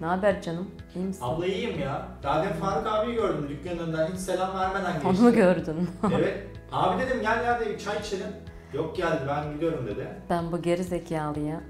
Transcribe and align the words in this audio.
Ne 0.00 0.06
haber 0.06 0.42
canım? 0.42 0.70
İyi 0.96 1.04
misin? 1.04 1.24
Abla 1.24 1.46
iyiyim 1.46 1.80
ya. 1.80 2.08
Daha 2.22 2.42
demin 2.42 2.54
Faruk 2.54 2.86
abiyi 2.86 3.14
gördüm 3.14 3.46
dükkanın 3.48 3.78
önünden. 3.78 4.06
Hiç 4.12 4.18
selam 4.20 4.58
vermeden 4.58 4.92
geçti. 4.92 5.08
Onu 5.08 5.34
gördün? 5.34 5.90
evet. 6.14 6.46
Abi 6.72 7.02
dedim 7.02 7.22
gel 7.22 7.44
ya 7.44 7.60
dedim 7.60 7.78
çay 7.78 7.98
içelim. 8.00 8.26
Yok 8.72 8.96
geldi 8.96 9.20
ben 9.28 9.52
gidiyorum 9.54 9.86
dedi. 9.86 10.08
Ben 10.30 10.52
bu 10.52 10.62
geri 10.62 10.84
zekalıya 10.84 11.60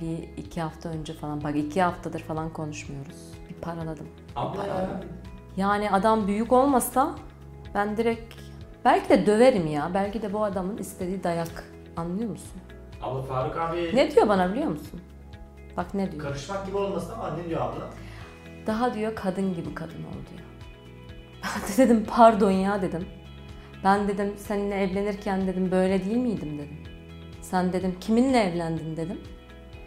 bir 0.00 0.42
iki 0.42 0.60
hafta 0.60 0.88
önce 0.88 1.12
falan, 1.12 1.44
bak 1.44 1.56
iki 1.56 1.82
haftadır 1.82 2.20
falan 2.20 2.52
konuşmuyoruz. 2.52 3.32
Bir 3.48 3.54
paraladım. 3.54 4.06
Abla 4.36 4.66
ya. 4.66 5.00
Yani 5.56 5.90
adam 5.90 6.26
büyük 6.26 6.52
olmasa 6.52 7.14
ben 7.74 7.96
direkt 7.96 8.34
belki 8.84 9.08
de 9.08 9.26
döverim 9.26 9.66
ya. 9.66 9.90
Belki 9.94 10.22
de 10.22 10.32
bu 10.32 10.44
adamın 10.44 10.76
istediği 10.76 11.24
dayak. 11.24 11.64
Anlıyor 11.96 12.30
musun? 12.30 12.60
Abla 13.02 13.22
Faruk 13.22 13.56
abi 13.56 13.96
Ne 13.96 14.10
diyor 14.10 14.28
bana 14.28 14.52
biliyor 14.52 14.68
musun? 14.68 15.00
Bak 15.76 15.94
ne 15.94 16.12
diyor? 16.12 16.22
karışmak 16.22 16.66
gibi 16.66 16.76
olmasın 16.76 17.12
ama 17.12 17.36
ne 17.36 17.48
diyor 17.48 17.60
abla? 17.60 17.90
Daha 18.66 18.94
diyor 18.94 19.14
kadın 19.14 19.54
gibi 19.54 19.74
kadın 19.74 20.04
ol 20.04 20.12
diyor. 20.30 20.40
Ben 21.44 21.68
de 21.68 21.76
dedim 21.84 22.04
pardon 22.08 22.50
ya 22.50 22.82
dedim. 22.82 23.06
Ben 23.84 24.08
dedim 24.08 24.34
seninle 24.36 24.74
evlenirken 24.82 25.46
dedim 25.46 25.70
böyle 25.70 26.04
değil 26.04 26.16
miydim 26.16 26.58
dedim. 26.58 26.78
Sen 27.42 27.72
dedim 27.72 27.96
kiminle 28.00 28.38
evlendin 28.40 28.96
dedim. 28.96 29.20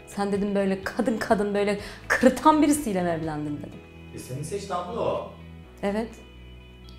Sen 0.06 0.32
dedim 0.32 0.54
böyle 0.54 0.82
kadın 0.84 1.18
kadın 1.18 1.54
böyle 1.54 1.78
kırıtan 2.08 2.62
birisiyle 2.62 3.02
mi 3.02 3.08
evlendin 3.08 3.58
dedim. 3.58 3.80
E 4.14 4.18
seni 4.18 4.44
seçti 4.44 4.74
abla 4.74 5.00
o. 5.00 5.30
Evet. 5.82 6.10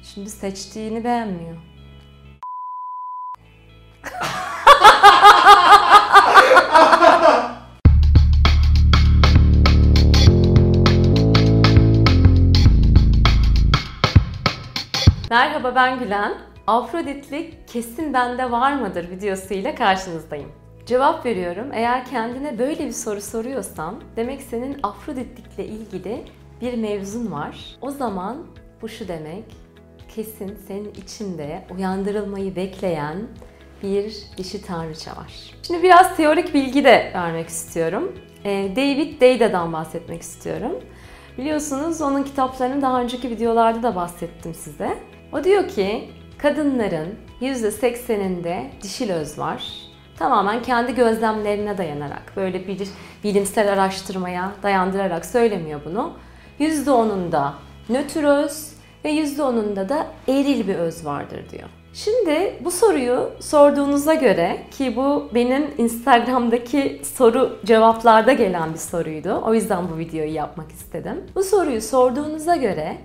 Şimdi 0.04 0.30
seçtiğini 0.30 1.04
beğenmiyor. 1.04 1.58
Merhaba 15.30 15.76
ben 15.76 15.99
Gülen. 15.99 16.34
Afroditlik 16.68 17.68
kesin 17.68 18.13
bende 18.13 18.52
var 18.52 18.76
mıdır 18.76 19.10
videosuyla 19.10 19.76
karşınızdayım. 19.76 20.52
Cevap 20.86 21.26
veriyorum. 21.26 21.68
Eğer 21.74 22.05
kendine 22.05 22.60
böyle 22.60 22.86
bir 22.86 22.91
soru 22.91 23.21
soruyorsan 23.21 24.02
demek 24.16 24.41
senin 24.41 24.77
Afroditlikle 24.84 25.66
ilgili 25.66 26.26
bir 26.62 26.77
mevzun 26.77 27.32
var. 27.32 27.77
O 27.82 27.91
zaman 27.91 28.38
bu 28.82 28.90
şu 28.90 29.08
demek. 29.08 29.44
Kesin 30.16 30.58
senin 30.68 30.94
içinde 30.94 31.66
uyandırılmayı 31.77 32.55
bekleyen 32.55 33.18
bir 33.84 34.16
dişi 34.38 34.62
tanrıça 34.62 35.12
var. 35.12 35.55
Şimdi 35.64 35.84
biraz 35.84 36.18
teorik 36.18 36.54
bilgi 36.54 36.84
de 36.84 37.12
vermek 37.16 37.48
istiyorum. 37.48 38.16
Ee, 38.46 38.71
David 38.76 39.21
Deida'dan 39.21 39.74
bahsetmek 39.74 40.21
istiyorum. 40.21 40.71
Biliyorsunuz 41.38 42.02
onun 42.02 42.24
kitaplarını 42.24 42.82
daha 42.82 43.02
önceki 43.02 43.30
videolarda 43.30 43.84
da 43.84 43.96
bahsettim 43.96 44.54
size. 44.54 44.98
O 45.34 45.44
diyor 45.44 45.68
ki 45.68 46.10
kadınların 46.38 47.16
%80'inde 47.41 48.63
dişil 48.82 49.12
öz 49.12 49.40
var. 49.40 49.63
Tamamen 50.18 50.62
kendi 50.62 50.96
gözlemlerine 50.96 51.77
dayanarak, 51.77 52.34
böyle 52.36 52.68
bir 52.68 52.88
bilimsel 53.24 53.74
araştırmaya 53.74 54.52
dayandırarak 54.63 55.26
söylemiyor 55.26 55.82
bunu. 55.86 56.13
%10'unda 56.60 57.52
nötr 57.90 58.24
öz 58.24 58.74
ve 59.05 59.13
%10'unda 59.13 59.90
da 59.90 60.08
eril 60.27 60.68
bir 60.68 60.76
öz 60.76 61.05
vardır 61.05 61.49
diyor. 61.52 61.70
Şimdi 61.93 62.54
bu 62.64 62.71
soruyu 62.71 63.30
sorduğunuza 63.40 64.14
göre 64.14 64.58
ki 64.72 64.96
bu 64.96 65.30
benim 65.34 65.68
Instagram'daki 65.78 67.02
soru 67.03 67.59
cevaplarda 67.66 68.34
gelen 68.34 68.74
bir 68.74 68.80
soruydu. 68.80 69.41
O 69.46 69.53
yüzden 69.53 69.90
bu 69.94 69.97
videoyu 69.97 70.34
yapmak 70.34 70.72
istedim. 70.72 71.24
Bu 71.36 71.44
soruyu 71.44 71.81
sorduğunuza 71.81 72.56
göre 72.56 72.97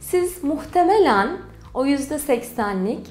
siz 0.00 0.44
muhtemelen 0.44 1.28
o 1.74 1.86
%80'lik 1.86 3.06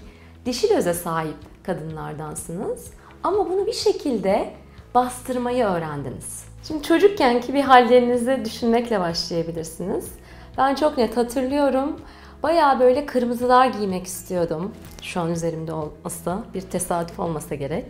dişil 0.46 0.76
öze 0.76 0.94
sahip 0.94 1.38
kadınlardansınız. 1.64 2.94
Ama 3.24 3.50
bunu 3.50 3.68
bir 3.68 3.74
şekilde 3.74 4.54
bastırmayı 4.96 5.66
öğrendiniz. 5.66 6.46
Şimdi 6.68 6.84
çocukkenki 6.84 7.54
bir 7.54 7.62
hallerinizi 7.62 8.42
düşünmekle 8.46 9.00
başlayabilirsiniz. 9.00 10.12
Ben 10.58 10.76
çok 10.76 10.98
net 10.98 11.18
hatırlıyorum. 11.18 12.00
Bayağı 12.44 12.80
böyle 12.80 13.06
kırmızılar 13.06 13.68
giymek 13.68 14.06
istiyordum. 14.06 14.72
Şu 15.02 15.22
an 15.22 15.32
üzerimde 15.32 15.74
olmasa 15.74 16.44
bir 16.54 16.62
tesadüf 16.62 17.20
olmasa 17.20 17.56
gerek. 17.56 17.86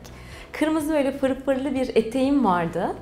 Kırmızı 0.52 0.94
böyle 0.94 1.12
fırfırlı 1.12 1.74
bir 1.74 1.96
eteğim 1.96 2.46
vardı. 2.46 2.96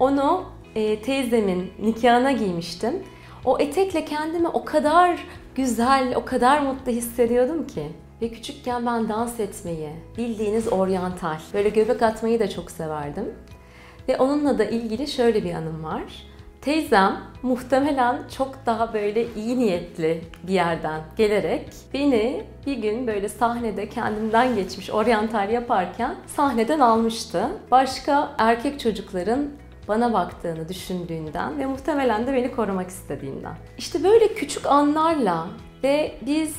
Onu 0.00 0.44
e, 0.74 1.02
teyzemin 1.02 1.72
nikahına 1.78 2.32
giymiştim. 2.32 3.02
O 3.44 3.58
etekle 3.58 4.04
kendimi 4.04 4.48
o 4.48 4.64
kadar 4.64 5.18
güzel, 5.58 6.12
o 6.16 6.24
kadar 6.24 6.60
mutlu 6.60 6.92
hissediyordum 6.92 7.66
ki. 7.66 7.86
Ve 8.22 8.28
küçükken 8.28 8.86
ben 8.86 9.08
dans 9.08 9.40
etmeyi, 9.40 9.90
bildiğiniz 10.16 10.72
oryantal, 10.72 11.38
böyle 11.54 11.68
göbek 11.68 12.02
atmayı 12.02 12.40
da 12.40 12.50
çok 12.50 12.70
severdim. 12.70 13.24
Ve 14.08 14.16
onunla 14.16 14.58
da 14.58 14.64
ilgili 14.64 15.06
şöyle 15.06 15.44
bir 15.44 15.54
anım 15.54 15.84
var. 15.84 16.02
Teyzem 16.60 17.16
muhtemelen 17.42 18.18
çok 18.36 18.66
daha 18.66 18.94
böyle 18.94 19.34
iyi 19.34 19.58
niyetli 19.58 20.20
bir 20.42 20.52
yerden 20.52 21.00
gelerek 21.16 21.68
beni 21.94 22.44
bir 22.66 22.76
gün 22.76 23.06
böyle 23.06 23.28
sahnede 23.28 23.88
kendimden 23.88 24.54
geçmiş 24.54 24.90
oryantal 24.90 25.50
yaparken 25.50 26.14
sahneden 26.26 26.80
almıştı. 26.80 27.48
Başka 27.70 28.34
erkek 28.38 28.80
çocukların 28.80 29.48
bana 29.88 30.12
baktığını 30.12 30.68
düşündüğünden 30.68 31.58
ve 31.58 31.66
muhtemelen 31.66 32.26
de 32.26 32.32
beni 32.32 32.52
korumak 32.52 32.88
istediğinden. 32.88 33.56
İşte 33.78 34.04
böyle 34.04 34.34
küçük 34.34 34.66
anlarla 34.66 35.46
ve 35.82 36.14
biz 36.26 36.56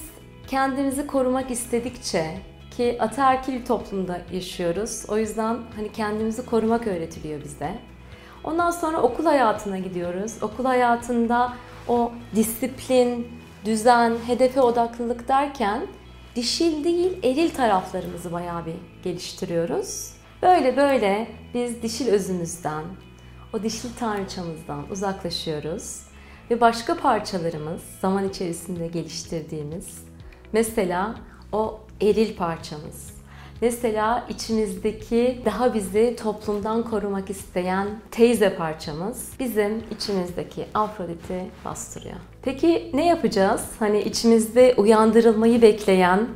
kendimizi 0.47 1.07
korumak 1.07 1.51
istedikçe 1.51 2.37
ki 2.77 2.97
ataerkil 2.99 3.65
toplumda 3.65 4.21
yaşıyoruz. 4.33 5.05
O 5.09 5.17
yüzden 5.17 5.57
hani 5.75 5.91
kendimizi 5.91 6.45
korumak 6.45 6.87
öğretiliyor 6.87 7.43
bize. 7.43 7.75
Ondan 8.43 8.71
sonra 8.71 9.01
okul 9.01 9.25
hayatına 9.25 9.77
gidiyoruz. 9.77 10.33
Okul 10.41 10.65
hayatında 10.65 11.53
o 11.87 12.11
disiplin, 12.35 13.27
düzen, 13.65 14.13
hedefe 14.27 14.61
odaklılık 14.61 15.27
derken 15.27 15.81
dişil 16.35 16.83
değil 16.83 17.17
eril 17.23 17.49
taraflarımızı 17.49 18.31
bayağı 18.31 18.65
bir 18.65 18.75
geliştiriyoruz. 19.03 20.13
Böyle 20.41 20.77
böyle 20.77 21.27
biz 21.53 21.81
dişil 21.81 22.07
özümüzden, 22.07 22.83
o 23.53 23.63
dişil 23.63 23.89
tanrıçamızdan 23.99 24.91
uzaklaşıyoruz 24.91 26.01
ve 26.51 26.61
başka 26.61 26.97
parçalarımız 26.97 27.81
zaman 28.01 28.29
içerisinde 28.29 28.87
geliştirdiğimiz 28.87 30.03
mesela 30.53 31.15
o 31.51 31.79
eril 32.01 32.35
parçamız, 32.35 33.19
Mesela 33.61 34.25
içimizdeki 34.29 35.41
daha 35.45 35.73
bizi 35.73 36.15
toplumdan 36.15 36.83
korumak 36.83 37.29
isteyen 37.29 37.87
teyze 38.11 38.55
parçamız 38.55 39.31
bizim 39.39 39.83
içimizdeki 39.91 40.65
Afrodit'i 40.73 41.45
bastırıyor. 41.65 42.15
Peki 42.41 42.91
ne 42.93 43.07
yapacağız? 43.07 43.65
Hani 43.79 44.01
içimizde 44.01 44.73
uyandırılmayı 44.77 45.61
bekleyen 45.61 46.27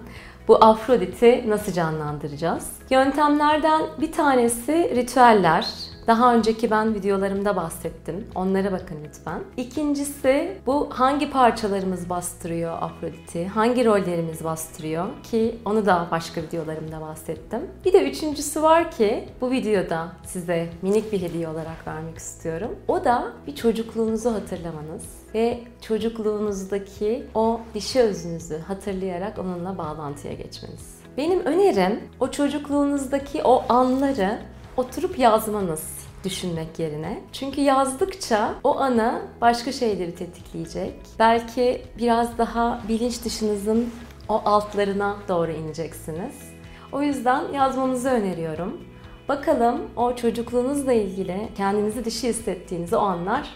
bu 0.48 0.66
Afrodit'i 0.66 1.44
nasıl 1.48 1.72
canlandıracağız? 1.72 2.72
Yöntemlerden 2.90 3.82
bir 4.02 4.12
tanesi 4.12 4.92
ritüeller. 4.96 5.68
Daha 6.08 6.36
önceki 6.36 6.72
ben 6.72 6.96
videolarımda 6.96 7.56
bahsettim. 7.56 8.28
Onlara 8.36 8.72
bakın 8.72 8.98
lütfen. 9.08 9.42
İkincisi 9.58 10.58
bu 10.66 10.90
hangi 10.94 11.30
parçalarımız 11.32 12.10
bastırıyor 12.10 12.78
Afrodit'i? 12.82 13.48
Hangi 13.48 13.86
rollerimiz 13.86 14.44
bastırıyor? 14.44 15.06
Ki 15.24 15.56
onu 15.66 15.86
da 15.86 16.08
başka 16.12 16.42
videolarımda 16.42 17.02
bahsettim. 17.02 17.62
Bir 17.86 17.94
de 17.94 18.10
üçüncüsü 18.10 18.62
var 18.62 18.92
ki 18.92 19.30
bu 19.42 19.52
videoda 19.52 20.08
size 20.24 20.70
minik 20.82 21.12
bir 21.12 21.22
hediye 21.22 21.48
olarak 21.48 21.88
vermek 21.88 22.18
istiyorum. 22.18 22.76
O 22.88 23.06
da 23.06 23.34
bir 23.48 23.56
çocukluğunuzu 23.56 24.34
hatırlamanız 24.34 25.04
ve 25.34 25.60
çocukluğunuzdaki 25.82 27.24
o 27.36 27.62
dişi 27.74 28.02
özünüzü 28.02 28.58
hatırlayarak 28.58 29.40
onunla 29.40 29.78
bağlantıya 29.78 30.34
geçmeniz. 30.34 30.96
Benim 31.18 31.46
önerim 31.46 32.00
o 32.20 32.32
çocukluğunuzdaki 32.32 33.44
o 33.44 33.64
anları 33.70 34.40
oturup 34.78 35.20
yazmanız 35.20 36.03
düşünmek 36.24 36.80
yerine. 36.80 37.22
Çünkü 37.32 37.62
yazdıkça 37.62 38.56
o 38.64 38.78
ana 38.80 39.22
başka 39.42 39.72
şeyleri 39.72 40.16
tetikleyecek. 40.16 40.94
Belki 41.20 41.82
biraz 41.98 42.38
daha 42.38 42.82
bilinç 42.90 43.26
dışınızın 43.26 43.90
o 44.30 44.42
altlarına 44.46 45.18
doğru 45.28 45.52
ineceksiniz. 45.52 46.54
O 46.92 47.02
yüzden 47.02 47.52
yazmanızı 47.54 48.10
öneriyorum. 48.10 48.82
Bakalım 49.30 49.82
o 49.96 50.16
çocukluğunuzla 50.16 50.94
ilgili 50.94 51.50
kendinizi 51.58 52.06
dışı 52.06 52.28
hissettiğiniz 52.28 52.94
o 52.94 53.00
anlar 53.00 53.50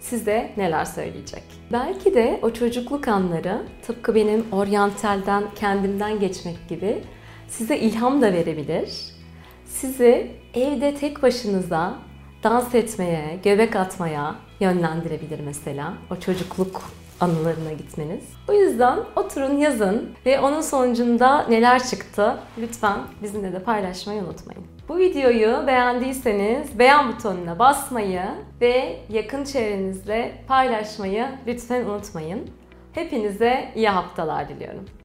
size 0.00 0.52
neler 0.56 0.84
söyleyecek. 0.84 1.42
Belki 1.72 2.14
de 2.14 2.38
o 2.42 2.50
çocukluk 2.50 3.08
anları 3.08 3.62
tıpkı 3.82 4.14
benim 4.14 4.46
oryantalden 4.52 5.44
kendimden 5.54 6.20
geçmek 6.20 6.68
gibi 6.68 7.02
size 7.48 7.78
ilham 7.78 8.22
da 8.22 8.32
verebilir. 8.32 9.12
Sizi 9.64 10.30
evde 10.54 10.94
tek 10.94 11.22
başınıza 11.22 11.98
dans 12.42 12.74
etmeye, 12.74 13.38
göbek 13.44 13.76
atmaya 13.76 14.34
yönlendirebilir 14.60 15.40
mesela. 15.40 15.94
O 16.10 16.16
çocukluk 16.16 16.82
anılarına 17.20 17.72
gitmeniz. 17.72 18.24
O 18.48 18.52
yüzden 18.52 18.98
oturun 19.16 19.56
yazın 19.56 20.10
ve 20.26 20.40
onun 20.40 20.60
sonucunda 20.60 21.46
neler 21.48 21.86
çıktı 21.86 22.36
lütfen 22.58 22.98
bizimle 23.22 23.52
de 23.52 23.58
paylaşmayı 23.58 24.22
unutmayın. 24.22 24.66
Bu 24.88 24.98
videoyu 24.98 25.66
beğendiyseniz 25.66 26.78
beğen 26.78 27.12
butonuna 27.12 27.58
basmayı 27.58 28.22
ve 28.60 29.00
yakın 29.08 29.44
çevrenizle 29.44 30.44
paylaşmayı 30.48 31.26
lütfen 31.46 31.84
unutmayın. 31.84 32.50
Hepinize 32.92 33.72
iyi 33.74 33.88
haftalar 33.88 34.48
diliyorum. 34.48 35.01